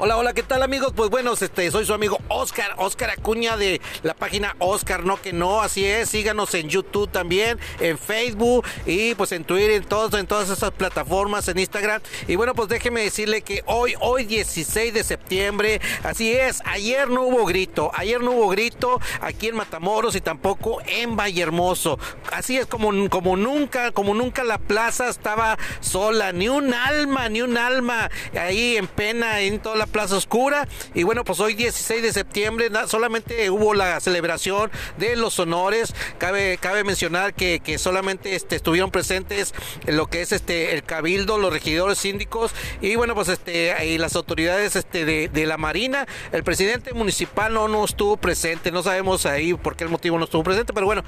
Hola, 0.00 0.16
hola, 0.16 0.32
¿qué 0.32 0.44
tal 0.44 0.62
amigos? 0.62 0.92
Pues 0.94 1.10
bueno, 1.10 1.32
este, 1.32 1.68
soy 1.72 1.84
su 1.84 1.92
amigo 1.92 2.20
Oscar, 2.28 2.72
Oscar 2.76 3.10
Acuña 3.10 3.56
de 3.56 3.80
la 4.04 4.14
página 4.14 4.54
Oscar 4.60 5.04
No 5.04 5.20
Que 5.20 5.32
No, 5.32 5.60
así 5.60 5.84
es, 5.84 6.08
síganos 6.08 6.54
en 6.54 6.68
YouTube 6.68 7.10
también, 7.10 7.58
en 7.80 7.98
Facebook 7.98 8.64
y 8.86 9.16
pues 9.16 9.32
en 9.32 9.42
Twitter, 9.42 9.70
en, 9.72 9.82
en 9.82 10.26
todas 10.28 10.50
esas 10.50 10.70
plataformas, 10.70 11.48
en 11.48 11.58
Instagram. 11.58 12.00
Y 12.28 12.36
bueno, 12.36 12.54
pues 12.54 12.68
déjeme 12.68 13.02
decirle 13.02 13.42
que 13.42 13.64
hoy, 13.66 13.94
hoy 13.98 14.24
16 14.24 14.94
de 14.94 15.02
septiembre, 15.02 15.80
así 16.04 16.32
es, 16.32 16.62
ayer 16.64 17.08
no 17.08 17.22
hubo 17.22 17.44
grito, 17.44 17.90
ayer 17.92 18.20
no 18.20 18.30
hubo 18.30 18.50
grito 18.50 19.00
aquí 19.20 19.48
en 19.48 19.56
Matamoros 19.56 20.14
y 20.14 20.20
tampoco 20.20 20.80
en 20.86 21.16
Vallehermoso. 21.16 21.98
Así 22.30 22.56
es 22.56 22.66
como, 22.66 22.92
como 23.10 23.36
nunca, 23.36 23.90
como 23.90 24.14
nunca 24.14 24.44
la 24.44 24.58
plaza 24.58 25.08
estaba 25.08 25.58
sola, 25.80 26.30
ni 26.30 26.48
un 26.48 26.72
alma, 26.72 27.28
ni 27.28 27.42
un 27.42 27.56
alma 27.56 28.12
ahí 28.38 28.76
en 28.76 28.86
pena 28.86 29.40
en 29.40 29.58
toda 29.58 29.74
la 29.74 29.87
Plaza 29.88 30.16
Oscura. 30.16 30.68
Y 30.94 31.02
bueno, 31.02 31.24
pues 31.24 31.40
hoy 31.40 31.54
16 31.54 32.02
de 32.02 32.12
septiembre 32.12 32.70
solamente 32.86 33.50
hubo 33.50 33.74
la 33.74 34.00
celebración 34.00 34.70
de 34.98 35.16
los 35.16 35.38
honores. 35.38 35.94
Cabe, 36.18 36.58
cabe 36.60 36.84
mencionar 36.84 37.34
que, 37.34 37.60
solamente 37.78 38.34
este, 38.34 38.56
estuvieron 38.56 38.90
presentes 38.90 39.54
en 39.86 39.96
lo 39.96 40.08
que 40.08 40.22
es 40.22 40.32
este 40.32 40.74
el 40.74 40.82
cabildo, 40.82 41.38
los 41.38 41.52
regidores 41.52 41.98
síndicos 41.98 42.52
y 42.80 42.96
bueno, 42.96 43.14
pues 43.14 43.28
este 43.28 43.74
y 43.86 43.98
las 43.98 44.16
autoridades 44.16 44.76
este 44.76 45.04
de, 45.04 45.46
la 45.46 45.56
Marina. 45.56 46.06
El 46.32 46.44
presidente 46.44 46.92
municipal 46.92 47.54
no, 47.54 47.68
no 47.68 47.84
estuvo 47.84 48.16
presente, 48.16 48.70
no 48.70 48.82
sabemos 48.82 49.24
ahí 49.26 49.54
por 49.54 49.76
qué 49.76 49.84
el 49.84 49.90
motivo 49.90 50.18
no 50.18 50.24
estuvo 50.24 50.42
presente, 50.42 50.72
pero 50.72 50.86
bueno, 50.86 51.04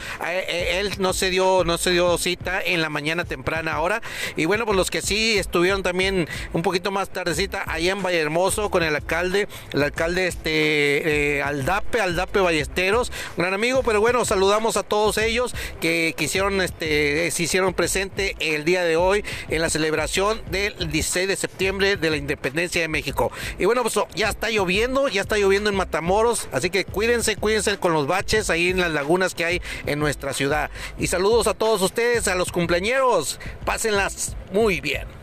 él 0.48 0.92
no 0.98 1.12
se 1.12 1.30
dio, 1.30 1.64
no 1.64 1.78
se 1.78 1.90
dio 1.90 2.16
cita 2.16 2.62
en 2.62 2.80
la 2.80 2.88
mañana 2.88 3.24
temprana 3.24 3.72
ahora. 3.72 4.00
Y 4.36 4.46
bueno, 4.46 4.64
pues 4.64 4.76
los 4.76 4.90
que 4.90 5.02
sí 5.02 5.38
estuvieron 5.38 5.82
también 5.82 6.28
un 6.52 6.62
poquito 6.62 6.90
más 6.90 7.10
tardecita 7.10 7.64
allá 7.66 7.92
en 7.92 8.02
Valle 8.02 8.20
Hermoso 8.20 8.69
con 8.70 8.82
el 8.82 8.94
alcalde, 8.94 9.48
el 9.72 9.82
alcalde 9.82 10.26
este 10.26 11.38
eh, 11.38 11.42
Aldape, 11.42 12.00
Aldape 12.00 12.40
Ballesteros, 12.40 13.12
gran 13.36 13.54
amigo, 13.54 13.82
pero 13.82 14.00
bueno, 14.00 14.24
saludamos 14.24 14.76
a 14.76 14.82
todos 14.82 15.18
ellos 15.18 15.54
que 15.80 16.14
quisieron, 16.16 16.60
este, 16.60 17.30
se 17.30 17.42
hicieron 17.42 17.74
presente 17.74 18.36
el 18.40 18.64
día 18.64 18.84
de 18.84 18.96
hoy 18.96 19.24
en 19.48 19.60
la 19.60 19.70
celebración 19.70 20.40
del 20.50 20.90
16 20.90 21.28
de 21.28 21.36
septiembre 21.36 21.96
de 21.96 22.10
la 22.10 22.16
independencia 22.16 22.80
de 22.80 22.88
México. 22.88 23.30
Y 23.58 23.64
bueno, 23.64 23.82
pues 23.82 23.98
ya 24.14 24.28
está 24.28 24.50
lloviendo, 24.50 25.08
ya 25.08 25.20
está 25.20 25.36
lloviendo 25.36 25.70
en 25.70 25.76
Matamoros, 25.76 26.48
así 26.52 26.70
que 26.70 26.84
cuídense, 26.84 27.36
cuídense 27.36 27.76
con 27.78 27.92
los 27.92 28.06
baches 28.06 28.50
ahí 28.50 28.70
en 28.70 28.80
las 28.80 28.92
lagunas 28.92 29.34
que 29.34 29.44
hay 29.44 29.62
en 29.86 29.98
nuestra 29.98 30.32
ciudad. 30.32 30.70
Y 30.98 31.08
saludos 31.08 31.46
a 31.46 31.54
todos 31.54 31.82
ustedes, 31.82 32.28
a 32.28 32.34
los 32.34 32.52
cumpleañeros, 32.52 33.40
pásenlas 33.64 34.36
muy 34.52 34.80
bien. 34.80 35.19